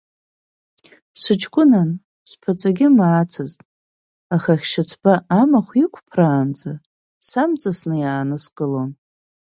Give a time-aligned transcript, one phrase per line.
[1.21, 1.89] Сыҷкәынан,
[2.29, 3.59] сԥаҵагьы маацызт,
[4.35, 6.71] аха ахьшьыцба амахә иқәԥраанӡа
[7.27, 8.89] самҵасны иааныскылон.